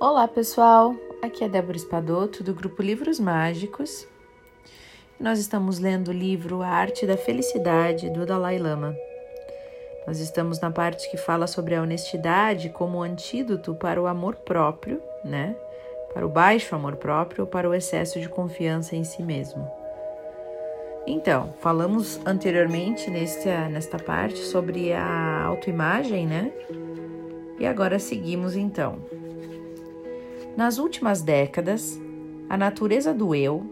Olá 0.00 0.26
pessoal, 0.26 0.96
aqui 1.20 1.44
é 1.44 1.48
Débora 1.48 1.76
Espadoto 1.76 2.42
do 2.42 2.54
grupo 2.54 2.80
Livros 2.80 3.20
Mágicos. 3.20 4.08
Nós 5.20 5.38
estamos 5.38 5.78
lendo 5.78 6.08
o 6.08 6.12
livro 6.12 6.62
A 6.62 6.68
Arte 6.68 7.06
da 7.06 7.18
Felicidade 7.18 8.08
do 8.08 8.24
Dalai 8.24 8.56
Lama. 8.56 8.96
Nós 10.06 10.18
estamos 10.18 10.58
na 10.58 10.70
parte 10.70 11.10
que 11.10 11.18
fala 11.18 11.46
sobre 11.46 11.74
a 11.74 11.82
honestidade 11.82 12.70
como 12.70 13.02
antídoto 13.02 13.74
para 13.74 14.00
o 14.00 14.06
amor 14.06 14.36
próprio, 14.36 15.02
né? 15.22 15.54
Para 16.14 16.24
o 16.24 16.30
baixo 16.30 16.74
amor 16.74 16.96
próprio 16.96 17.44
ou 17.44 17.46
para 17.46 17.68
o 17.68 17.74
excesso 17.74 18.18
de 18.18 18.28
confiança 18.30 18.96
em 18.96 19.04
si 19.04 19.22
mesmo. 19.22 19.70
Então, 21.06 21.52
falamos 21.60 22.18
anteriormente 22.24 23.10
nesta, 23.10 23.68
nesta 23.68 23.98
parte 23.98 24.38
sobre 24.38 24.94
a 24.94 25.42
autoimagem, 25.44 26.26
né? 26.26 26.50
E 27.58 27.66
agora 27.66 27.98
seguimos 27.98 28.56
então. 28.56 29.19
Nas 30.56 30.78
últimas 30.78 31.22
décadas, 31.22 32.00
a 32.48 32.56
natureza 32.56 33.14
do 33.14 33.34
eu 33.34 33.64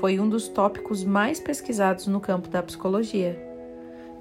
foi 0.00 0.18
um 0.18 0.28
dos 0.28 0.48
tópicos 0.48 1.04
mais 1.04 1.38
pesquisados 1.38 2.06
no 2.06 2.20
campo 2.20 2.48
da 2.48 2.62
psicologia. 2.62 3.38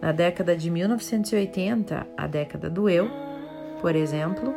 Na 0.02 0.12
década 0.12 0.56
de 0.56 0.70
1980, 0.70 2.08
a 2.18 2.28
década 2.28 2.70
do 2.70 2.90
eu, 2.90 3.10
por 3.80 3.96
exemplo, 3.96 4.54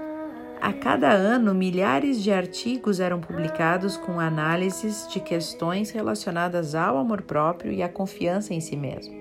a 0.60 0.72
cada 0.72 1.10
ano 1.10 1.54
milhares 1.54 2.22
de 2.22 2.32
artigos 2.32 2.98
eram 2.98 3.20
publicados 3.20 3.96
com 3.96 4.18
análises 4.18 5.06
de 5.08 5.20
questões 5.20 5.90
relacionadas 5.90 6.74
ao 6.74 6.96
amor 6.96 7.22
próprio 7.22 7.70
e 7.70 7.82
à 7.82 7.88
confiança 7.88 8.54
em 8.54 8.60
si 8.60 8.76
mesmo. 8.76 9.14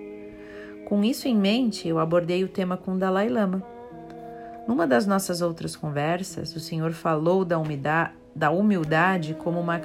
Com 0.85 1.03
isso 1.03 1.27
em 1.27 1.35
mente, 1.35 1.87
eu 1.87 1.99
abordei 1.99 2.43
o 2.43 2.47
tema 2.47 2.77
com 2.77 2.97
Dalai 2.97 3.27
Lama. 3.27 3.61
Numa 4.67 4.87
das 4.87 5.05
nossas 5.05 5.41
outras 5.41 5.75
conversas, 5.75 6.55
o 6.55 6.59
senhor 6.59 6.93
falou 6.93 7.43
da 7.43 7.59
umidade, 7.59 8.13
da 8.35 8.51
humildade 8.51 9.33
como 9.35 9.59
uma 9.59 9.79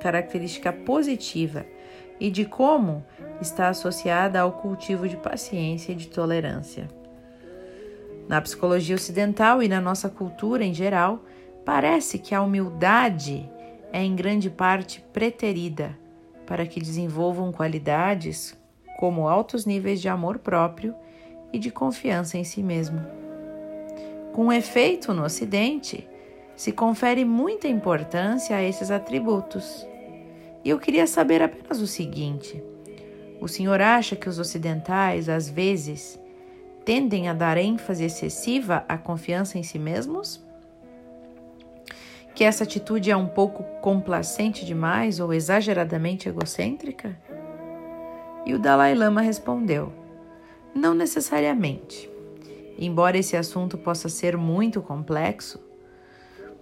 característica 0.00 0.72
positiva 0.72 1.64
e 2.20 2.30
de 2.30 2.44
como 2.44 3.04
está 3.40 3.68
associada 3.68 4.40
ao 4.40 4.52
cultivo 4.52 5.08
de 5.08 5.16
paciência 5.16 5.92
e 5.92 5.96
de 5.96 6.08
tolerância. 6.08 6.88
Na 8.28 8.40
psicologia 8.40 8.94
ocidental 8.94 9.62
e 9.62 9.68
na 9.68 9.80
nossa 9.80 10.08
cultura 10.08 10.64
em 10.64 10.72
geral, 10.72 11.24
parece 11.64 12.18
que 12.18 12.34
a 12.34 12.42
humildade 12.42 13.50
é 13.92 14.02
em 14.02 14.14
grande 14.14 14.48
parte 14.48 15.04
preterida 15.12 15.98
para 16.46 16.66
que 16.66 16.80
desenvolvam 16.80 17.52
qualidades 17.52 18.56
como 18.98 19.28
altos 19.28 19.66
níveis 19.66 20.00
de 20.00 20.08
amor 20.08 20.38
próprio 20.38 20.94
e 21.52 21.58
de 21.58 21.70
confiança 21.70 22.38
em 22.38 22.44
si 22.44 22.62
mesmo. 22.62 23.00
Com 24.32 24.52
efeito, 24.52 25.12
no 25.12 25.24
Ocidente, 25.24 26.08
se 26.62 26.70
confere 26.70 27.24
muita 27.24 27.66
importância 27.66 28.54
a 28.54 28.62
esses 28.62 28.92
atributos. 28.92 29.84
E 30.64 30.70
eu 30.70 30.78
queria 30.78 31.08
saber 31.08 31.42
apenas 31.42 31.80
o 31.80 31.88
seguinte: 31.88 32.62
o 33.40 33.48
senhor 33.48 33.80
acha 33.80 34.14
que 34.14 34.28
os 34.28 34.38
ocidentais, 34.38 35.28
às 35.28 35.50
vezes, 35.50 36.20
tendem 36.84 37.28
a 37.28 37.34
dar 37.34 37.56
ênfase 37.56 38.04
excessiva 38.04 38.84
à 38.88 38.96
confiança 38.96 39.58
em 39.58 39.64
si 39.64 39.76
mesmos? 39.76 40.40
Que 42.32 42.44
essa 42.44 42.62
atitude 42.62 43.10
é 43.10 43.16
um 43.16 43.26
pouco 43.26 43.64
complacente 43.80 44.64
demais 44.64 45.18
ou 45.18 45.34
exageradamente 45.34 46.28
egocêntrica? 46.28 47.18
E 48.46 48.54
o 48.54 48.58
Dalai 48.60 48.94
Lama 48.94 49.20
respondeu: 49.20 49.92
Não 50.72 50.94
necessariamente. 50.94 52.08
Embora 52.78 53.18
esse 53.18 53.36
assunto 53.36 53.76
possa 53.76 54.08
ser 54.08 54.36
muito 54.36 54.80
complexo, 54.80 55.71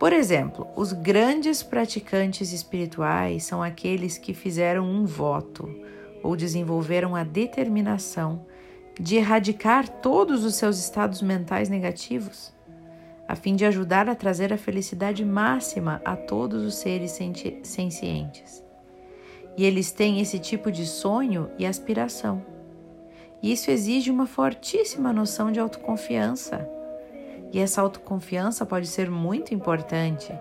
por 0.00 0.14
exemplo, 0.14 0.66
os 0.74 0.94
grandes 0.94 1.62
praticantes 1.62 2.54
espirituais 2.54 3.44
são 3.44 3.62
aqueles 3.62 4.16
que 4.16 4.32
fizeram 4.32 4.82
um 4.82 5.04
voto 5.04 5.68
ou 6.22 6.34
desenvolveram 6.34 7.14
a 7.14 7.22
determinação 7.22 8.46
de 8.98 9.16
erradicar 9.16 9.86
todos 9.86 10.42
os 10.42 10.54
seus 10.54 10.78
estados 10.78 11.20
mentais 11.20 11.68
negativos, 11.68 12.50
a 13.28 13.36
fim 13.36 13.54
de 13.54 13.66
ajudar 13.66 14.08
a 14.08 14.14
trazer 14.14 14.54
a 14.54 14.56
felicidade 14.56 15.22
máxima 15.22 16.00
a 16.02 16.16
todos 16.16 16.64
os 16.64 16.76
seres 16.76 17.18
sencientes. 17.62 18.64
E 19.54 19.66
eles 19.66 19.92
têm 19.92 20.18
esse 20.18 20.38
tipo 20.38 20.72
de 20.72 20.86
sonho 20.86 21.50
e 21.58 21.66
aspiração. 21.66 22.42
E 23.42 23.52
isso 23.52 23.70
exige 23.70 24.10
uma 24.10 24.26
fortíssima 24.26 25.12
noção 25.12 25.52
de 25.52 25.60
autoconfiança 25.60 26.79
e 27.52 27.58
essa 27.58 27.80
autoconfiança 27.80 28.64
pode 28.64 28.86
ser 28.86 29.10
muito 29.10 29.54
importante, 29.54 30.32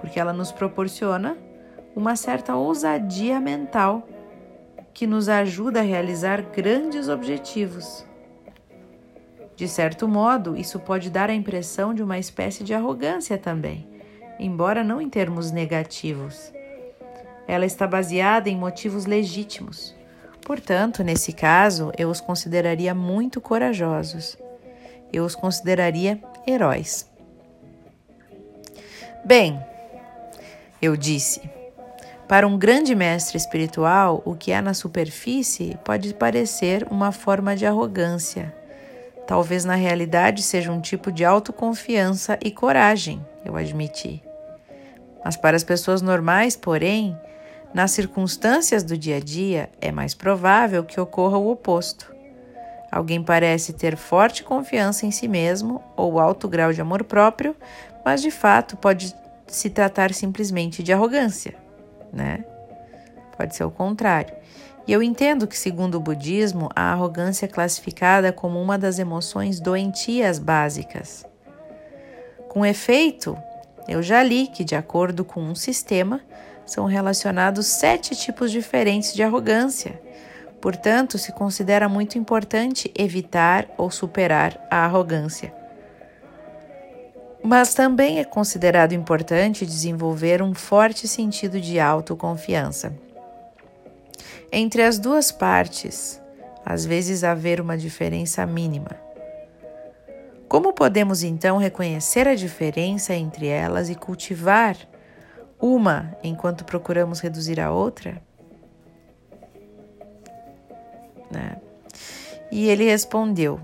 porque 0.00 0.20
ela 0.20 0.32
nos 0.32 0.52
proporciona 0.52 1.36
uma 1.96 2.16
certa 2.16 2.54
ousadia 2.56 3.40
mental 3.40 4.06
que 4.92 5.06
nos 5.06 5.28
ajuda 5.28 5.80
a 5.80 5.82
realizar 5.82 6.42
grandes 6.42 7.08
objetivos. 7.08 8.06
De 9.56 9.68
certo 9.68 10.08
modo, 10.08 10.56
isso 10.56 10.80
pode 10.80 11.10
dar 11.10 11.30
a 11.30 11.34
impressão 11.34 11.94
de 11.94 12.02
uma 12.02 12.18
espécie 12.18 12.64
de 12.64 12.74
arrogância 12.74 13.38
também, 13.38 13.88
embora 14.38 14.82
não 14.82 15.00
em 15.00 15.08
termos 15.08 15.50
negativos. 15.52 16.52
Ela 17.46 17.64
está 17.64 17.86
baseada 17.86 18.48
em 18.48 18.56
motivos 18.56 19.06
legítimos. 19.06 19.94
Portanto, 20.44 21.02
nesse 21.02 21.32
caso, 21.32 21.92
eu 21.96 22.08
os 22.08 22.20
consideraria 22.20 22.94
muito 22.94 23.40
corajosos. 23.40 24.36
Eu 25.12 25.24
os 25.24 25.34
consideraria 25.34 26.20
heróis. 26.46 27.10
Bem, 29.24 29.58
eu 30.80 30.96
disse, 30.96 31.40
para 32.28 32.46
um 32.46 32.58
grande 32.58 32.94
mestre 32.94 33.36
espiritual, 33.36 34.22
o 34.24 34.34
que 34.34 34.52
há 34.52 34.62
na 34.62 34.74
superfície 34.74 35.78
pode 35.84 36.14
parecer 36.14 36.86
uma 36.90 37.12
forma 37.12 37.54
de 37.54 37.66
arrogância. 37.66 38.54
Talvez 39.26 39.64
na 39.64 39.74
realidade 39.74 40.42
seja 40.42 40.70
um 40.70 40.80
tipo 40.80 41.10
de 41.10 41.24
autoconfiança 41.24 42.38
e 42.44 42.50
coragem, 42.50 43.24
eu 43.44 43.56
admiti. 43.56 44.22
Mas 45.24 45.36
para 45.36 45.56
as 45.56 45.64
pessoas 45.64 46.02
normais, 46.02 46.56
porém, 46.56 47.18
nas 47.72 47.90
circunstâncias 47.90 48.82
do 48.82 48.96
dia 48.96 49.16
a 49.16 49.20
dia, 49.20 49.70
é 49.80 49.90
mais 49.90 50.14
provável 50.14 50.84
que 50.84 51.00
ocorra 51.00 51.38
o 51.38 51.50
oposto. 51.50 52.13
Alguém 52.94 53.20
parece 53.20 53.72
ter 53.72 53.96
forte 53.96 54.44
confiança 54.44 55.04
em 55.04 55.10
si 55.10 55.26
mesmo 55.26 55.82
ou 55.96 56.20
alto 56.20 56.46
grau 56.46 56.72
de 56.72 56.80
amor 56.80 57.02
próprio, 57.02 57.56
mas 58.04 58.22
de 58.22 58.30
fato 58.30 58.76
pode 58.76 59.12
se 59.48 59.68
tratar 59.68 60.14
simplesmente 60.14 60.80
de 60.80 60.92
arrogância, 60.92 61.56
né? 62.12 62.44
Pode 63.36 63.56
ser 63.56 63.64
o 63.64 63.70
contrário. 63.70 64.32
E 64.86 64.92
eu 64.92 65.02
entendo 65.02 65.48
que, 65.48 65.58
segundo 65.58 65.96
o 65.96 66.00
budismo, 66.00 66.68
a 66.72 66.92
arrogância 66.92 67.46
é 67.46 67.48
classificada 67.48 68.32
como 68.32 68.62
uma 68.62 68.78
das 68.78 69.00
emoções 69.00 69.58
doentias 69.58 70.38
básicas. 70.38 71.26
Com 72.48 72.64
efeito, 72.64 73.36
eu 73.88 74.04
já 74.04 74.22
li 74.22 74.46
que, 74.46 74.62
de 74.62 74.76
acordo 74.76 75.24
com 75.24 75.40
um 75.40 75.56
sistema, 75.56 76.20
são 76.64 76.84
relacionados 76.84 77.66
sete 77.66 78.14
tipos 78.14 78.52
diferentes 78.52 79.12
de 79.12 79.24
arrogância 79.24 80.00
Portanto, 80.64 81.18
se 81.18 81.30
considera 81.30 81.90
muito 81.90 82.16
importante 82.16 82.90
evitar 82.96 83.68
ou 83.76 83.90
superar 83.90 84.58
a 84.70 84.86
arrogância. 84.86 85.52
Mas 87.42 87.74
também 87.74 88.18
é 88.18 88.24
considerado 88.24 88.94
importante 88.94 89.66
desenvolver 89.66 90.40
um 90.40 90.54
forte 90.54 91.06
sentido 91.06 91.60
de 91.60 91.78
autoconfiança. 91.78 92.96
Entre 94.50 94.82
as 94.82 94.98
duas 94.98 95.30
partes, 95.30 96.18
às 96.64 96.86
vezes 96.86 97.24
haver 97.24 97.60
uma 97.60 97.76
diferença 97.76 98.46
mínima. 98.46 98.96
Como 100.48 100.72
podemos 100.72 101.22
então 101.22 101.58
reconhecer 101.58 102.26
a 102.26 102.34
diferença 102.34 103.12
entre 103.12 103.48
elas 103.48 103.90
e 103.90 103.94
cultivar 103.94 104.78
uma 105.60 106.16
enquanto 106.22 106.64
procuramos 106.64 107.20
reduzir 107.20 107.60
a 107.60 107.70
outra? 107.70 108.22
Né? 111.30 111.56
E 112.50 112.68
ele 112.68 112.84
respondeu: 112.84 113.60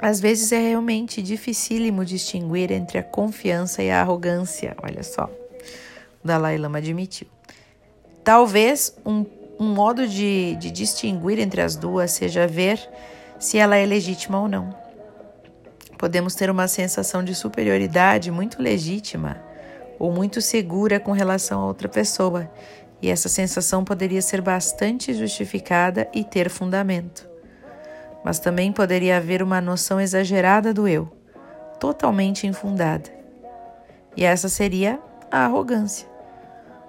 Às 0.00 0.20
vezes 0.20 0.52
é 0.52 0.58
realmente 0.58 1.22
dificílimo 1.22 2.04
distinguir 2.04 2.70
entre 2.70 2.98
a 2.98 3.02
confiança 3.02 3.82
e 3.82 3.90
a 3.90 4.00
arrogância. 4.00 4.76
Olha 4.82 5.02
só, 5.02 5.24
o 6.22 6.26
Dalai 6.26 6.56
Lama 6.58 6.78
admitiu. 6.78 7.26
Talvez 8.22 8.96
um, 9.04 9.24
um 9.58 9.74
modo 9.74 10.06
de, 10.06 10.56
de 10.56 10.70
distinguir 10.70 11.38
entre 11.38 11.60
as 11.60 11.76
duas 11.76 12.12
seja 12.12 12.46
ver 12.46 12.78
se 13.38 13.58
ela 13.58 13.76
é 13.76 13.84
legítima 13.84 14.40
ou 14.40 14.48
não. 14.48 14.74
Podemos 15.98 16.34
ter 16.34 16.50
uma 16.50 16.66
sensação 16.66 17.22
de 17.22 17.34
superioridade 17.34 18.30
muito 18.30 18.60
legítima 18.62 19.42
ou 19.98 20.10
muito 20.10 20.40
segura 20.40 20.98
com 20.98 21.12
relação 21.12 21.60
a 21.60 21.66
outra 21.66 21.88
pessoa 21.88 22.50
e 23.02 23.10
essa 23.10 23.28
sensação 23.28 23.84
poderia 23.84 24.22
ser 24.22 24.40
bastante 24.40 25.12
justificada 25.12 26.08
e 26.14 26.22
ter 26.22 26.48
fundamento. 26.48 27.28
Mas 28.24 28.38
também 28.38 28.70
poderia 28.70 29.16
haver 29.16 29.42
uma 29.42 29.60
noção 29.60 30.00
exagerada 30.00 30.72
do 30.72 30.86
eu, 30.86 31.10
totalmente 31.80 32.46
infundada. 32.46 33.10
E 34.16 34.24
essa 34.24 34.48
seria 34.48 35.00
a 35.28 35.44
arrogância. 35.44 36.06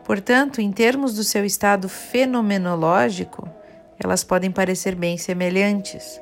Portanto, 0.04 0.62
em 0.62 0.72
termos 0.72 1.16
do 1.16 1.24
seu 1.24 1.44
estado 1.44 1.90
fenomenológico, 1.90 3.50
elas 3.98 4.24
podem 4.24 4.52
parecer 4.52 4.94
bem 4.94 5.18
semelhantes. 5.18 6.22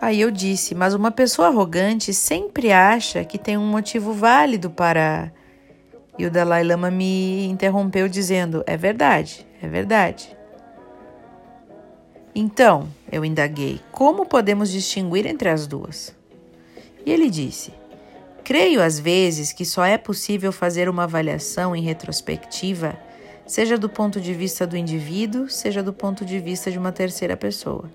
Aí 0.00 0.20
eu 0.20 0.30
disse, 0.30 0.74
mas 0.74 0.94
uma 0.94 1.10
pessoa 1.10 1.48
arrogante 1.48 2.14
sempre 2.14 2.70
acha 2.70 3.24
que 3.24 3.38
tem 3.38 3.58
um 3.58 3.66
motivo 3.66 4.12
válido 4.12 4.70
para. 4.70 5.32
E 6.20 6.26
o 6.26 6.30
Dalai 6.30 6.62
Lama 6.62 6.90
me 6.90 7.46
interrompeu 7.46 8.06
dizendo: 8.06 8.62
é 8.66 8.76
verdade, 8.76 9.46
é 9.62 9.66
verdade. 9.66 10.36
Então, 12.34 12.90
eu 13.10 13.24
indaguei, 13.24 13.80
como 13.90 14.26
podemos 14.26 14.70
distinguir 14.70 15.24
entre 15.24 15.48
as 15.48 15.66
duas? 15.66 16.14
E 17.06 17.10
ele 17.10 17.30
disse: 17.30 17.72
Creio 18.44 18.82
às 18.82 19.00
vezes 19.00 19.50
que 19.54 19.64
só 19.64 19.82
é 19.82 19.96
possível 19.96 20.52
fazer 20.52 20.90
uma 20.90 21.04
avaliação 21.04 21.74
em 21.74 21.80
retrospectiva, 21.80 22.98
seja 23.46 23.78
do 23.78 23.88
ponto 23.88 24.20
de 24.20 24.34
vista 24.34 24.66
do 24.66 24.76
indivíduo, 24.76 25.48
seja 25.48 25.82
do 25.82 25.94
ponto 25.94 26.22
de 26.22 26.38
vista 26.38 26.70
de 26.70 26.78
uma 26.78 26.92
terceira 26.92 27.34
pessoa. 27.34 27.90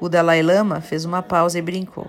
O 0.00 0.08
Dalai 0.08 0.42
Lama 0.42 0.80
fez 0.80 1.04
uma 1.04 1.20
pausa 1.20 1.58
e 1.58 1.62
brincou. 1.62 2.06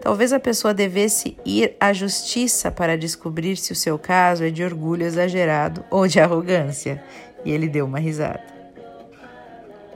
Talvez 0.00 0.32
a 0.32 0.40
pessoa 0.40 0.72
devesse 0.72 1.36
ir 1.44 1.76
à 1.78 1.92
justiça 1.92 2.70
para 2.70 2.96
descobrir 2.96 3.56
se 3.56 3.72
o 3.72 3.76
seu 3.76 3.98
caso 3.98 4.44
é 4.44 4.50
de 4.50 4.64
orgulho 4.64 5.04
exagerado 5.04 5.84
ou 5.90 6.06
de 6.08 6.18
arrogância. 6.18 7.02
E 7.44 7.50
ele 7.50 7.68
deu 7.68 7.84
uma 7.84 7.98
risada. 7.98 8.42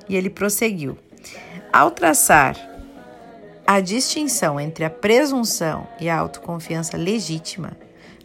E 0.08 0.14
ele 0.14 0.28
prosseguiu. 0.28 0.98
Ao 1.72 1.90
traçar 1.90 2.56
a 3.66 3.80
distinção 3.80 4.60
entre 4.60 4.84
a 4.84 4.90
presunção 4.90 5.88
e 5.98 6.08
a 6.08 6.18
autoconfiança 6.18 6.98
legítima, 6.98 7.72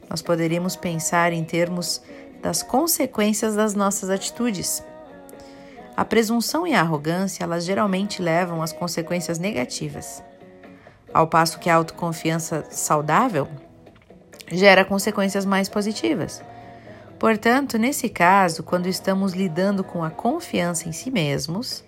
nós 0.09 0.21
poderíamos 0.21 0.75
pensar 0.75 1.31
em 1.31 1.43
termos 1.45 2.01
das 2.41 2.61
consequências 2.61 3.55
das 3.55 3.73
nossas 3.73 4.09
atitudes. 4.09 4.83
A 5.95 6.03
presunção 6.03 6.67
e 6.67 6.73
a 6.73 6.81
arrogância, 6.81 7.43
elas 7.43 7.65
geralmente 7.65 8.21
levam 8.21 8.61
às 8.61 8.73
consequências 8.73 9.39
negativas, 9.39 10.23
ao 11.13 11.27
passo 11.27 11.59
que 11.59 11.69
a 11.69 11.75
autoconfiança 11.75 12.65
saudável 12.69 13.47
gera 14.51 14.85
consequências 14.85 15.45
mais 15.45 15.69
positivas. 15.69 16.41
Portanto, 17.19 17.77
nesse 17.77 18.07
caso, 18.07 18.63
quando 18.63 18.87
estamos 18.87 19.33
lidando 19.33 19.83
com 19.83 20.03
a 20.03 20.09
confiança 20.09 20.87
em 20.87 20.91
si 20.91 21.11
mesmos, 21.11 21.83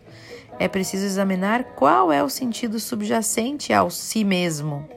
é 0.59 0.67
preciso 0.67 1.05
examinar 1.05 1.63
qual 1.75 2.11
é 2.11 2.21
o 2.21 2.29
sentido 2.29 2.79
subjacente 2.79 3.71
ao 3.71 3.89
si 3.89 4.23
mesmo. 4.23 4.87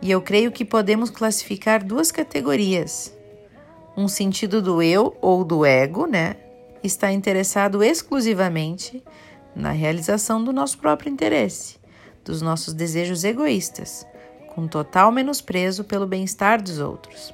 E 0.00 0.10
eu 0.10 0.20
creio 0.20 0.52
que 0.52 0.64
podemos 0.64 1.10
classificar 1.10 1.82
duas 1.82 2.12
categorias. 2.12 3.12
Um 3.96 4.06
sentido 4.06 4.62
do 4.62 4.80
eu 4.80 5.16
ou 5.20 5.42
do 5.42 5.64
ego, 5.64 6.06
né? 6.06 6.36
Está 6.84 7.10
interessado 7.10 7.82
exclusivamente 7.82 9.02
na 9.56 9.72
realização 9.72 10.44
do 10.44 10.52
nosso 10.52 10.78
próprio 10.78 11.10
interesse, 11.10 11.77
dos 12.28 12.42
nossos 12.42 12.74
desejos 12.74 13.24
egoístas, 13.24 14.06
com 14.54 14.68
total 14.68 15.10
menosprezo 15.10 15.82
pelo 15.82 16.06
bem-estar 16.06 16.62
dos 16.62 16.78
outros. 16.78 17.32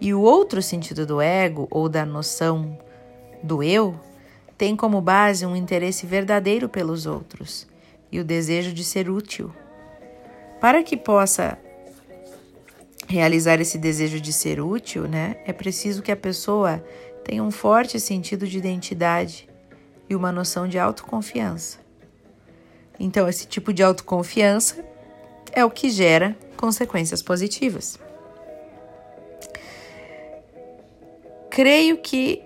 E 0.00 0.14
o 0.14 0.22
outro 0.22 0.62
sentido 0.62 1.04
do 1.04 1.20
ego 1.20 1.68
ou 1.70 1.90
da 1.90 2.06
noção 2.06 2.78
do 3.42 3.62
eu 3.62 3.94
tem 4.56 4.74
como 4.74 5.00
base 5.02 5.44
um 5.44 5.54
interesse 5.54 6.06
verdadeiro 6.06 6.70
pelos 6.70 7.04
outros 7.04 7.66
e 8.10 8.18
o 8.18 8.24
desejo 8.24 8.72
de 8.72 8.82
ser 8.82 9.10
útil. 9.10 9.52
Para 10.58 10.82
que 10.82 10.96
possa 10.96 11.58
realizar 13.06 13.60
esse 13.60 13.76
desejo 13.76 14.18
de 14.18 14.32
ser 14.32 14.58
útil, 14.58 15.06
né, 15.06 15.36
é 15.44 15.52
preciso 15.52 16.02
que 16.02 16.10
a 16.10 16.16
pessoa 16.16 16.82
tenha 17.24 17.42
um 17.42 17.50
forte 17.50 18.00
sentido 18.00 18.46
de 18.46 18.56
identidade 18.56 19.46
e 20.08 20.16
uma 20.16 20.32
noção 20.32 20.66
de 20.66 20.78
autoconfiança. 20.78 21.87
Então, 22.98 23.28
esse 23.28 23.46
tipo 23.46 23.72
de 23.72 23.82
autoconfiança 23.82 24.84
é 25.52 25.64
o 25.64 25.70
que 25.70 25.88
gera 25.90 26.36
consequências 26.56 27.22
positivas. 27.22 27.98
Creio 31.50 31.98
que. 31.98 32.42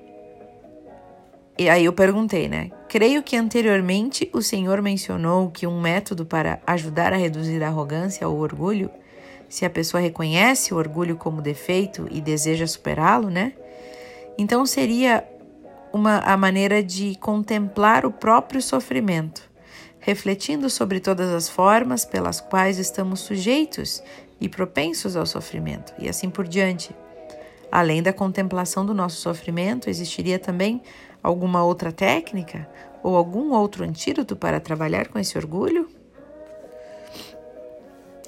E 1.58 1.68
aí 1.68 1.84
eu 1.84 1.92
perguntei, 1.92 2.48
né? 2.48 2.70
Creio 2.88 3.22
que 3.22 3.36
anteriormente 3.36 4.30
o 4.32 4.42
Senhor 4.42 4.80
mencionou 4.80 5.50
que 5.50 5.66
um 5.66 5.80
método 5.80 6.24
para 6.24 6.60
ajudar 6.66 7.12
a 7.12 7.16
reduzir 7.16 7.62
a 7.62 7.68
arrogância 7.68 8.26
ou 8.28 8.38
orgulho, 8.38 8.90
se 9.48 9.66
a 9.66 9.70
pessoa 9.70 10.00
reconhece 10.00 10.72
o 10.72 10.78
orgulho 10.78 11.16
como 11.16 11.42
defeito 11.42 12.08
e 12.10 12.20
deseja 12.20 12.66
superá-lo, 12.66 13.28
né? 13.28 13.52
Então 14.38 14.64
seria 14.64 15.24
uma 15.92 16.20
a 16.20 16.36
maneira 16.36 16.82
de 16.82 17.14
contemplar 17.16 18.06
o 18.06 18.10
próprio 18.10 18.62
sofrimento, 18.62 19.51
refletindo 20.02 20.68
sobre 20.68 21.00
todas 21.00 21.30
as 21.30 21.48
formas 21.48 22.04
pelas 22.04 22.40
quais 22.40 22.78
estamos 22.78 23.20
sujeitos 23.20 24.02
e 24.40 24.48
propensos 24.48 25.16
ao 25.16 25.24
sofrimento, 25.24 25.94
e 25.98 26.08
assim 26.08 26.28
por 26.28 26.46
diante. 26.46 26.94
Além 27.70 28.02
da 28.02 28.12
contemplação 28.12 28.84
do 28.84 28.92
nosso 28.92 29.16
sofrimento, 29.16 29.88
existiria 29.88 30.38
também 30.38 30.82
alguma 31.22 31.64
outra 31.64 31.92
técnica 31.92 32.68
ou 33.02 33.16
algum 33.16 33.52
outro 33.52 33.84
antídoto 33.84 34.36
para 34.36 34.60
trabalhar 34.60 35.08
com 35.08 35.18
esse 35.18 35.38
orgulho? 35.38 35.88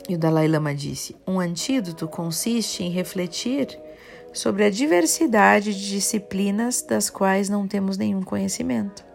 E 0.08 0.14
o 0.14 0.18
Dalai 0.18 0.46
Lama 0.46 0.74
disse: 0.74 1.16
um 1.26 1.40
antídoto 1.40 2.06
consiste 2.06 2.84
em 2.84 2.90
refletir 2.90 3.78
sobre 4.32 4.64
a 4.64 4.70
diversidade 4.70 5.74
de 5.74 5.90
disciplinas 5.90 6.82
das 6.82 7.10
quais 7.10 7.48
não 7.48 7.66
temos 7.66 7.98
nenhum 7.98 8.22
conhecimento. 8.22 9.13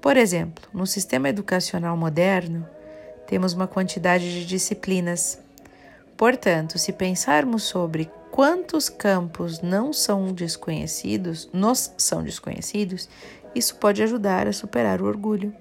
Por 0.00 0.16
exemplo, 0.16 0.68
no 0.72 0.86
sistema 0.86 1.28
educacional 1.28 1.96
moderno, 1.96 2.66
temos 3.26 3.52
uma 3.52 3.66
quantidade 3.66 4.32
de 4.32 4.46
disciplinas. 4.46 5.38
Portanto, 6.16 6.78
se 6.78 6.92
pensarmos 6.92 7.64
sobre 7.64 8.10
quantos 8.30 8.88
campos 8.88 9.60
não 9.60 9.92
são 9.92 10.32
desconhecidos, 10.32 11.48
nos 11.52 11.92
são 11.98 12.22
desconhecidos, 12.22 13.08
isso 13.54 13.76
pode 13.76 14.02
ajudar 14.02 14.46
a 14.46 14.52
superar 14.52 15.02
o 15.02 15.06
orgulho. 15.06 15.52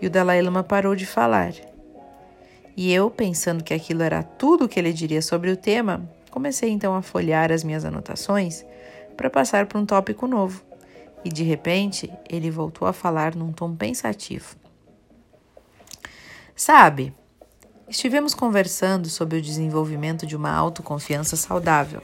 E 0.00 0.06
o 0.06 0.10
Dalai 0.10 0.40
Lama 0.40 0.62
parou 0.62 0.94
de 0.94 1.06
falar. 1.06 1.52
E 2.76 2.92
eu, 2.92 3.10
pensando 3.10 3.62
que 3.62 3.74
aquilo 3.74 4.02
era 4.02 4.22
tudo 4.22 4.64
o 4.64 4.68
que 4.68 4.78
ele 4.78 4.92
diria 4.92 5.22
sobre 5.22 5.50
o 5.50 5.56
tema, 5.56 6.08
comecei 6.30 6.70
então 6.70 6.94
a 6.94 7.02
folhear 7.02 7.52
as 7.52 7.62
minhas 7.62 7.84
anotações 7.84 8.64
para 9.16 9.30
passar 9.30 9.66
para 9.66 9.78
um 9.78 9.86
tópico 9.86 10.26
novo. 10.26 10.62
E 11.24 11.30
de 11.30 11.42
repente, 11.42 12.12
ele 12.28 12.50
voltou 12.50 12.86
a 12.86 12.92
falar 12.92 13.34
num 13.34 13.52
tom 13.52 13.74
pensativo. 13.74 14.56
Sabe, 16.54 17.14
Estivemos 17.86 18.34
conversando 18.34 19.10
sobre 19.10 19.38
o 19.38 19.42
desenvolvimento 19.42 20.26
de 20.26 20.34
uma 20.34 20.50
autoconfiança 20.50 21.36
saudável. 21.36 22.00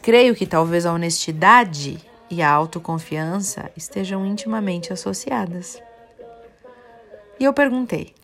Creio 0.00 0.34
que 0.34 0.46
talvez 0.46 0.86
a 0.86 0.92
honestidade 0.92 1.98
e 2.30 2.40
a 2.40 2.50
autoconfiança 2.50 3.70
estejam 3.76 4.24
intimamente 4.24 4.92
associadas. 4.92 5.82
E 7.40 7.44
eu 7.44 7.52
perguntei: 7.52 8.14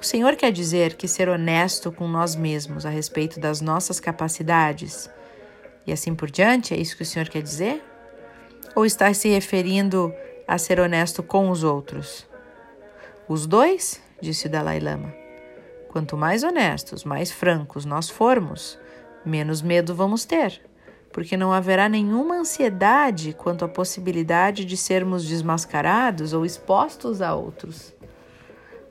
o 0.00 0.04
Senhor 0.04 0.36
quer 0.36 0.50
dizer 0.50 0.96
que 0.96 1.06
ser 1.06 1.28
honesto 1.28 1.92
com 1.92 2.08
nós 2.08 2.34
mesmos 2.34 2.86
a 2.86 2.90
respeito 2.90 3.38
das 3.38 3.60
nossas 3.60 4.00
capacidades 4.00 5.08
e 5.86 5.92
assim 5.92 6.14
por 6.14 6.30
diante, 6.30 6.74
é 6.74 6.76
isso 6.76 6.96
que 6.96 7.02
o 7.02 7.06
Senhor 7.06 7.28
quer 7.28 7.42
dizer? 7.42 7.82
Ou 8.74 8.86
está 8.86 9.12
se 9.12 9.28
referindo 9.28 10.12
a 10.46 10.58
ser 10.58 10.80
honesto 10.80 11.22
com 11.22 11.50
os 11.50 11.64
outros? 11.64 12.26
Os 13.28 13.46
dois, 13.46 14.00
disse 14.20 14.46
o 14.46 14.50
Dalai 14.50 14.80
Lama. 14.80 15.12
Quanto 15.88 16.16
mais 16.16 16.42
honestos, 16.42 17.04
mais 17.04 17.30
francos 17.30 17.84
nós 17.84 18.08
formos, 18.08 18.78
menos 19.24 19.60
medo 19.60 19.94
vamos 19.94 20.24
ter, 20.24 20.60
porque 21.12 21.36
não 21.36 21.52
haverá 21.52 21.88
nenhuma 21.88 22.36
ansiedade 22.36 23.34
quanto 23.34 23.64
à 23.64 23.68
possibilidade 23.68 24.64
de 24.64 24.76
sermos 24.76 25.24
desmascarados 25.24 26.32
ou 26.32 26.46
expostos 26.46 27.20
a 27.20 27.34
outros. 27.34 27.94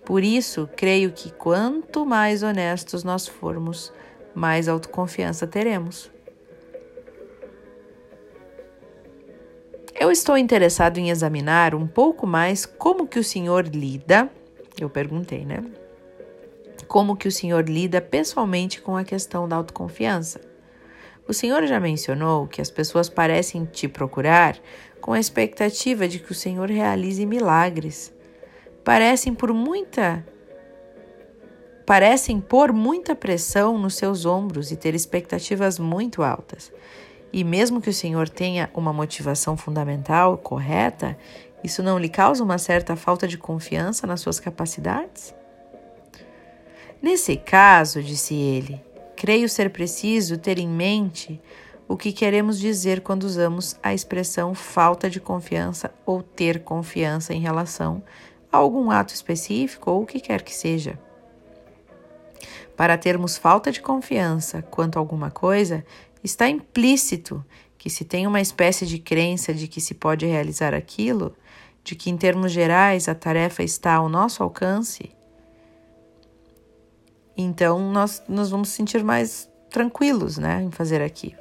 Por 0.06 0.24
isso, 0.24 0.70
creio 0.76 1.12
que 1.12 1.32
quanto 1.32 2.06
mais 2.06 2.44
honestos 2.44 3.04
nós 3.04 3.28
formos, 3.28 3.92
mais 4.36 4.68
autoconfiança 4.68 5.48
teremos. 5.48 6.12
Eu 9.94 10.12
estou 10.12 10.38
interessado 10.38 10.98
em 10.98 11.10
examinar 11.10 11.76
um 11.76 11.86
pouco 11.86 12.26
mais 12.26 12.66
como 12.66 13.08
que 13.08 13.20
o 13.20 13.24
senhor 13.24 13.68
lida, 13.68 14.30
eu 14.80 14.90
perguntei, 14.90 15.46
né? 15.46 15.64
Como 16.88 17.16
que 17.16 17.28
o 17.28 17.32
senhor 17.32 17.70
lida 17.70 18.02
pessoalmente 18.02 18.82
com 18.82 18.98
a 18.98 19.04
questão 19.04 19.48
da 19.48 19.56
autoconfiança? 19.56 20.42
O 21.28 21.34
senhor 21.34 21.66
já 21.66 21.80
mencionou 21.80 22.48
que 22.48 22.62
as 22.62 22.72
pessoas 22.72 23.08
parecem 23.08 23.66
te 23.66 23.88
procurar 23.88 24.58
com 25.00 25.14
a 25.14 25.20
expectativa 25.20 26.08
de 26.08 26.20
que 26.20 26.32
o 26.32 26.36
senhor 26.36 26.70
realize 26.70 27.26
milagres. 27.26 28.14
parecem 28.84 29.34
por 29.34 29.54
muita 29.54 30.26
parecem 31.86 32.40
pôr 32.40 32.72
muita 32.72 33.16
pressão 33.16 33.78
nos 33.78 33.96
seus 33.96 34.26
ombros 34.26 34.72
e 34.72 34.78
ter 34.78 34.96
expectativas 34.96 35.78
muito 35.78 36.24
altas. 36.24 36.72
E 37.34 37.44
mesmo 37.44 37.80
que 37.80 37.90
o 37.90 37.94
Senhor 37.94 38.28
tenha 38.28 38.70
uma 38.74 38.92
motivação 38.92 39.56
fundamental 39.56 40.38
correta, 40.38 41.18
isso 41.64 41.82
não 41.82 41.98
lhe 41.98 42.10
causa 42.10 42.44
uma 42.44 42.58
certa 42.58 42.96
falta 42.96 43.28
de 43.28 43.38
confiança 43.38 44.06
nas 44.06 44.20
suas 44.20 44.40
capacidades? 44.40 45.34
Nesse 47.02 47.36
caso, 47.38 48.02
disse 48.02 48.36
ele, 48.36 48.84
creio 49.16 49.48
ser 49.48 49.70
preciso 49.70 50.38
ter 50.38 50.60
em 50.60 50.68
mente 50.68 51.42
o 51.88 51.98
que 51.98 52.12
queremos 52.12 52.60
dizer 52.60 53.02
quando 53.02 53.24
usamos 53.24 53.76
a 53.84 53.94
expressão 53.94 54.54
falta 54.54 55.10
de 55.10 55.20
confiança 55.20 55.92
ou 56.06 56.22
ter 56.22 56.64
confiança 56.64 57.34
em 57.34 57.40
relação 57.40 58.04
a 58.52 58.58
algum 58.58 58.90
ato 58.92 59.14
específico 59.14 59.92
ou 59.92 60.04
o 60.04 60.06
que 60.06 60.20
quer 60.20 60.42
que 60.42 60.54
seja. 60.54 60.98
Para 62.78 62.98
termos 62.98 63.38
falta 63.38 63.72
de 63.72 63.82
confiança 63.82 64.62
quanto 64.62 64.98
a 64.98 65.00
alguma 65.00 65.30
coisa, 65.30 65.84
está 66.24 66.50
implícito 66.50 67.44
que 67.78 67.90
se 67.90 68.06
tem 68.06 68.28
uma 68.28 68.40
espécie 68.40 68.86
de 68.86 69.00
crença 69.00 69.54
de 69.54 69.68
que 69.68 69.82
se 69.82 69.94
pode 69.94 70.26
realizar 70.26 70.74
aquilo, 70.74 71.36
de 71.84 71.96
que 71.96 72.10
em 72.10 72.18
termos 72.18 72.52
gerais 72.52 73.08
a 73.08 73.16
tarefa 73.16 73.64
está 73.64 73.96
ao 73.96 74.08
nosso 74.08 74.44
alcance, 74.44 75.10
então 77.36 77.92
nós, 77.92 78.22
nós 78.28 78.50
vamos 78.50 78.70
sentir 78.70 79.04
mais 79.04 79.50
tranquilos 79.70 80.38
né, 80.38 80.62
em 80.62 80.72
fazer 80.72 81.02
aquilo. 81.02 81.40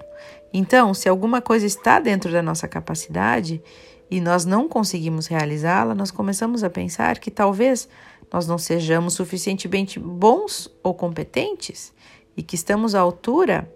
Então, 0.52 0.94
se 0.94 1.08
alguma 1.08 1.40
coisa 1.40 1.66
está 1.66 2.00
dentro 2.00 2.32
da 2.32 2.42
nossa 2.42 2.66
capacidade 2.66 3.62
e 4.10 4.20
nós 4.20 4.44
não 4.44 4.68
conseguimos 4.68 5.26
realizá-la, 5.26 5.94
nós 5.94 6.10
começamos 6.10 6.64
a 6.64 6.70
pensar 6.70 7.18
que 7.18 7.30
talvez 7.30 7.88
nós 8.32 8.46
não 8.46 8.58
sejamos 8.58 9.14
suficientemente 9.14 9.98
bons 9.98 10.70
ou 10.82 10.94
competentes 10.94 11.92
e 12.36 12.42
que 12.42 12.54
estamos 12.54 12.94
à 12.94 13.00
altura, 13.00 13.70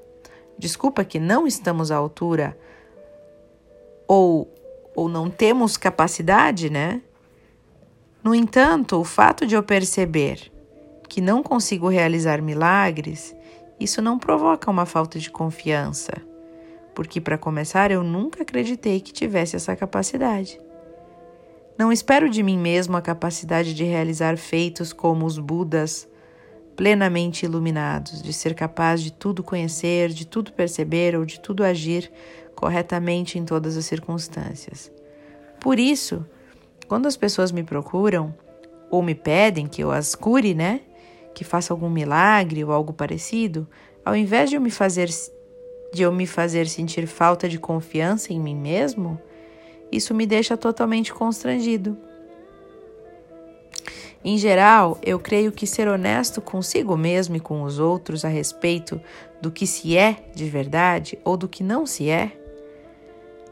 desculpa, 0.58 1.04
que 1.04 1.18
não 1.18 1.46
estamos 1.46 1.90
à 1.90 1.96
altura 1.96 2.56
ou, 4.06 4.52
ou 4.94 5.08
não 5.08 5.30
temos 5.30 5.76
capacidade, 5.76 6.70
né? 6.70 7.02
No 8.22 8.34
entanto, 8.34 8.98
o 8.98 9.04
fato 9.04 9.46
de 9.46 9.54
eu 9.54 9.62
perceber 9.62 10.50
que 11.08 11.20
não 11.20 11.42
consigo 11.42 11.88
realizar 11.88 12.40
milagres, 12.40 13.34
isso 13.78 14.00
não 14.00 14.18
provoca 14.18 14.70
uma 14.70 14.86
falta 14.86 15.18
de 15.18 15.30
confiança, 15.30 16.12
porque, 16.94 17.20
para 17.20 17.36
começar, 17.36 17.90
eu 17.90 18.02
nunca 18.02 18.42
acreditei 18.42 19.00
que 19.00 19.12
tivesse 19.12 19.56
essa 19.56 19.76
capacidade. 19.76 20.58
Não 21.76 21.92
espero 21.92 22.30
de 22.30 22.42
mim 22.42 22.56
mesmo 22.56 22.96
a 22.96 23.02
capacidade 23.02 23.74
de 23.74 23.84
realizar 23.84 24.36
feitos 24.36 24.92
como 24.92 25.26
os 25.26 25.38
Budas 25.38 26.08
plenamente 26.76 27.44
iluminados, 27.44 28.22
de 28.22 28.32
ser 28.32 28.54
capaz 28.54 29.02
de 29.02 29.12
tudo 29.12 29.42
conhecer, 29.42 30.10
de 30.10 30.26
tudo 30.26 30.52
perceber 30.52 31.16
ou 31.16 31.24
de 31.24 31.40
tudo 31.40 31.64
agir 31.64 32.10
corretamente 32.54 33.38
em 33.38 33.44
todas 33.44 33.76
as 33.76 33.84
circunstâncias. 33.84 34.90
Por 35.60 35.78
isso, 35.78 36.24
quando 36.88 37.06
as 37.06 37.16
pessoas 37.16 37.52
me 37.52 37.62
procuram 37.62 38.34
ou 38.90 39.02
me 39.02 39.14
pedem 39.14 39.66
que 39.66 39.82
eu 39.82 39.90
as 39.90 40.14
cure, 40.14 40.54
né? 40.54 40.80
Que 41.34 41.44
faça 41.44 41.72
algum 41.72 41.90
milagre 41.90 42.62
ou 42.64 42.70
algo 42.70 42.92
parecido, 42.92 43.66
ao 44.04 44.14
invés 44.14 44.50
de 44.50 44.56
eu 44.56 44.60
me 44.60 44.70
fazer 44.70 45.08
de 45.92 46.02
eu 46.02 46.12
me 46.12 46.26
fazer 46.26 46.66
sentir 46.66 47.06
falta 47.06 47.48
de 47.48 47.56
confiança 47.56 48.32
em 48.32 48.40
mim 48.40 48.56
mesmo, 48.56 49.16
isso 49.92 50.12
me 50.12 50.26
deixa 50.26 50.56
totalmente 50.56 51.14
constrangido. 51.14 51.96
Em 54.24 54.38
geral, 54.38 54.98
eu 55.02 55.18
creio 55.18 55.52
que 55.52 55.66
ser 55.66 55.86
honesto 55.86 56.40
consigo 56.40 56.96
mesmo 56.96 57.36
e 57.36 57.40
com 57.40 57.62
os 57.62 57.78
outros 57.78 58.24
a 58.24 58.28
respeito 58.28 58.98
do 59.42 59.50
que 59.50 59.66
se 59.66 59.98
é 59.98 60.30
de 60.34 60.48
verdade 60.48 61.18
ou 61.22 61.36
do 61.36 61.46
que 61.46 61.62
não 61.62 61.84
se 61.84 62.08
é, 62.08 62.32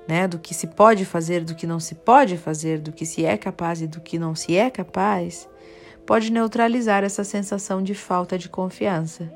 né, 0.09 0.27
do 0.27 0.39
que 0.39 0.55
se 0.55 0.67
pode 0.69 1.05
fazer, 1.05 1.45
do 1.45 1.55
que 1.55 1.67
não 1.67 1.79
se 1.79 1.95
pode 1.95 2.39
fazer, 2.39 2.79
do 2.79 2.91
que 2.91 3.05
se 3.05 3.23
é 3.23 3.37
capaz 3.37 3.83
e 3.83 3.87
do 3.87 4.01
que 4.01 4.19
não 4.19 4.35
se 4.35 4.57
é 4.57 4.71
capaz, 4.71 5.47
pode 6.07 6.33
neutralizar 6.33 7.05
essa 7.05 7.23
sensação 7.23 7.83
de 7.83 7.95
falta 7.95 8.39
de 8.39 8.49
confiança. 8.49 9.31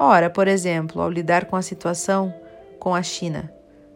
Ora, 0.00 0.28
por 0.28 0.48
exemplo, 0.48 1.00
ao 1.00 1.08
lidar 1.08 1.44
com 1.44 1.54
a 1.54 1.62
situação 1.62 2.34
com 2.80 2.92
a 2.92 3.04
China, 3.04 3.52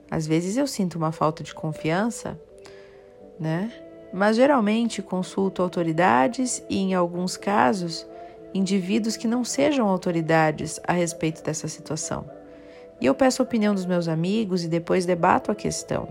às 0.08 0.24
vezes 0.24 0.56
eu 0.56 0.68
sinto 0.68 0.94
uma 0.94 1.10
falta 1.10 1.42
de 1.42 1.52
confiança, 1.52 2.40
né? 3.40 3.85
Mas 4.12 4.36
geralmente 4.36 5.02
consulto 5.02 5.62
autoridades 5.62 6.64
e, 6.68 6.78
em 6.78 6.94
alguns 6.94 7.36
casos, 7.36 8.06
indivíduos 8.54 9.16
que 9.16 9.28
não 9.28 9.44
sejam 9.44 9.88
autoridades 9.88 10.80
a 10.86 10.92
respeito 10.92 11.42
dessa 11.42 11.68
situação. 11.68 12.24
E 13.00 13.06
eu 13.06 13.14
peço 13.14 13.42
a 13.42 13.44
opinião 13.44 13.74
dos 13.74 13.84
meus 13.84 14.08
amigos 14.08 14.64
e 14.64 14.68
depois 14.68 15.04
debato 15.04 15.50
a 15.50 15.54
questão. 15.54 16.08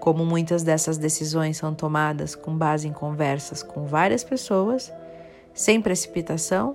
Como 0.00 0.24
muitas 0.24 0.62
dessas 0.62 0.98
decisões 0.98 1.56
são 1.56 1.74
tomadas 1.74 2.34
com 2.34 2.56
base 2.56 2.88
em 2.88 2.92
conversas 2.92 3.62
com 3.62 3.84
várias 3.84 4.24
pessoas, 4.24 4.92
sem 5.52 5.80
precipitação, 5.80 6.74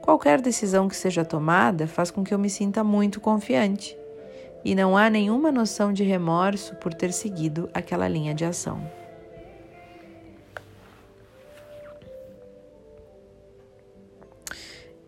qualquer 0.00 0.40
decisão 0.40 0.88
que 0.88 0.96
seja 0.96 1.24
tomada 1.24 1.86
faz 1.86 2.10
com 2.10 2.24
que 2.24 2.34
eu 2.34 2.38
me 2.38 2.50
sinta 2.50 2.82
muito 2.82 3.20
confiante 3.20 3.96
e 4.64 4.74
não 4.74 4.96
há 4.96 5.10
nenhuma 5.10 5.50
noção 5.50 5.92
de 5.92 6.04
remorso 6.04 6.74
por 6.76 6.94
ter 6.94 7.12
seguido 7.12 7.68
aquela 7.74 8.08
linha 8.08 8.34
de 8.34 8.44
ação. 8.44 8.80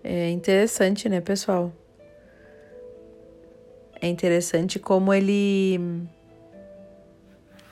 É 0.05 0.31
interessante, 0.31 1.09
né, 1.09 1.21
pessoal? 1.21 1.73
É 4.01 4.07
interessante 4.07 4.79
como 4.79 5.13
ele 5.13 5.81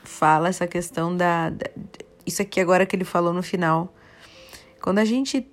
fala 0.03 0.49
essa 0.49 0.67
questão 0.67 1.15
da, 1.15 1.51
da. 1.51 1.67
Isso 2.25 2.41
aqui 2.41 2.61
agora 2.61 2.87
que 2.87 2.97
ele 2.97 3.05
falou 3.05 3.33
no 3.33 3.43
final. 3.43 3.95
Quando 4.81 4.99
a 4.99 5.05
gente 5.05 5.47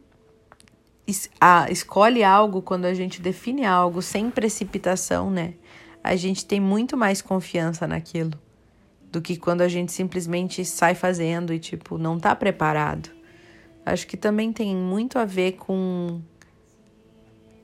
escolhe 1.69 2.24
algo, 2.24 2.62
quando 2.62 2.86
a 2.86 2.93
gente 2.93 3.21
define 3.21 3.65
algo 3.65 4.01
sem 4.01 4.31
precipitação, 4.31 5.29
né? 5.29 5.55
a 6.03 6.15
gente 6.15 6.45
tem 6.45 6.59
muito 6.59 6.95
mais 6.98 7.21
confiança 7.21 7.88
naquilo 7.88 8.31
do 9.12 9.21
que 9.21 9.38
quando 9.38 9.62
a 9.62 9.67
gente 9.67 9.91
simplesmente 9.91 10.63
sai 10.63 10.93
fazendo 10.93 11.53
e, 11.53 11.59
tipo, 11.59 11.98
não 11.98 12.19
tá 12.19 12.36
preparado. 12.36 13.09
Acho 13.86 14.05
que 14.05 14.15
também 14.15 14.53
tem 14.53 14.75
muito 14.75 15.17
a 15.17 15.25
ver 15.25 15.53
com 15.53 16.21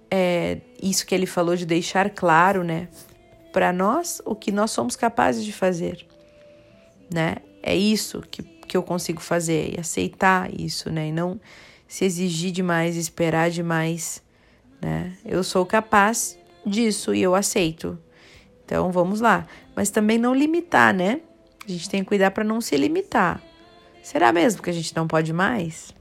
é, 0.10 0.60
isso 0.82 1.06
que 1.06 1.14
ele 1.14 1.26
falou 1.26 1.56
de 1.56 1.66
deixar 1.66 2.10
claro, 2.10 2.64
né, 2.64 2.88
para 3.52 3.72
nós 3.72 4.22
o 4.26 4.36
que 4.36 4.52
nós 4.52 4.72
somos 4.72 4.96
capazes 4.96 5.44
de 5.44 5.54
fazer, 5.54 6.06
né? 7.14 7.38
É 7.64 7.76
isso 7.76 8.22
que, 8.30 8.44
que 8.44 8.76
eu 8.76 8.84
consigo 8.84 9.22
fazer 9.22 9.74
e 9.76 9.80
aceitar 9.80 10.54
isso, 10.54 10.92
né? 10.92 11.08
E 11.08 11.12
não 11.12 11.40
se 11.88 12.04
exigir 12.04 12.52
demais, 12.52 12.98
esperar 12.98 13.50
demais, 13.50 14.22
né? 14.82 15.18
Eu 15.24 15.44
sou 15.44 15.66
capaz 15.66 16.38
disso 16.66 17.14
e 17.16 17.22
eu 17.22 17.34
aceito. 17.34 17.98
Então 18.66 18.92
vamos 18.92 19.22
lá. 19.22 19.48
Mas 19.76 19.90
também 19.90 20.18
não 20.18 20.36
limitar, 20.36 20.94
né? 20.94 21.22
A 21.66 21.72
gente 21.72 21.90
tem 21.90 22.02
que 22.02 22.08
cuidar 22.08 22.32
para 22.32 22.44
não 22.44 22.60
se 22.60 22.76
limitar. 22.76 23.42
Será 24.04 24.32
mesmo 24.32 24.62
que 24.62 24.70
a 24.70 24.74
gente 24.74 24.96
não 24.96 25.08
pode 25.08 25.32
mais? 25.34 25.94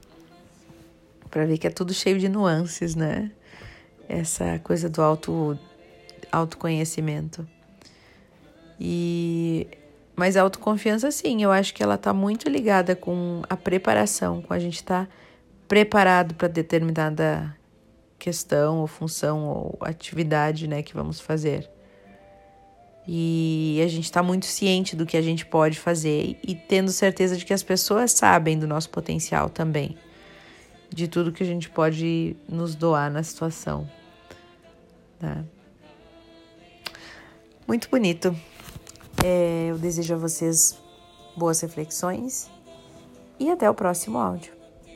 Para 1.31 1.45
ver 1.45 1.57
que 1.57 1.67
é 1.67 1.71
tudo 1.71 1.93
cheio 1.93 2.19
de 2.19 2.29
nuances, 2.29 2.95
né? 2.95 3.31
Essa 4.07 4.59
coisa 4.59 4.89
do 4.89 5.01
auto 5.01 5.57
autoconhecimento. 6.31 7.47
E 8.79 9.67
mas 10.15 10.37
a 10.37 10.41
autoconfiança 10.41 11.11
sim, 11.11 11.43
eu 11.43 11.51
acho 11.51 11.73
que 11.73 11.83
ela 11.83 11.95
está 11.95 12.13
muito 12.13 12.47
ligada 12.47 12.95
com 12.95 13.41
a 13.49 13.57
preparação, 13.57 14.41
com 14.41 14.53
a 14.53 14.59
gente 14.59 14.75
estar 14.75 15.05
tá 15.05 15.11
preparado 15.67 16.35
para 16.35 16.47
determinada 16.47 17.53
questão 18.17 18.79
ou 18.79 18.87
função 18.87 19.45
ou 19.45 19.77
atividade, 19.81 20.67
né, 20.67 20.81
que 20.81 20.93
vamos 20.93 21.19
fazer. 21.19 21.69
E 23.07 23.79
a 23.83 23.87
gente 23.87 24.05
está 24.05 24.23
muito 24.23 24.45
ciente 24.45 24.95
do 24.95 25.05
que 25.05 25.17
a 25.17 25.21
gente 25.21 25.45
pode 25.45 25.77
fazer 25.77 26.37
e 26.41 26.55
tendo 26.55 26.91
certeza 26.91 27.35
de 27.37 27.45
que 27.45 27.53
as 27.53 27.61
pessoas 27.61 28.13
sabem 28.13 28.57
do 28.57 28.65
nosso 28.65 28.89
potencial 28.89 29.49
também, 29.49 29.95
de 30.89 31.07
tudo 31.07 31.31
que 31.31 31.43
a 31.43 31.45
gente 31.45 31.69
pode 31.69 32.35
nos 32.47 32.75
doar 32.75 33.11
na 33.11 33.23
situação. 33.23 33.89
Tá? 35.19 35.43
Muito 37.67 37.89
bonito. 37.89 38.35
É, 39.23 39.67
eu 39.69 39.77
desejo 39.77 40.13
a 40.13 40.17
vocês 40.17 40.77
boas 41.35 41.59
reflexões 41.61 42.49
e 43.39 43.49
até 43.49 43.69
o 43.69 43.73
próximo 43.73 44.17
áudio. 44.17 44.54